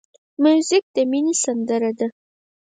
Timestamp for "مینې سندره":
1.11-1.91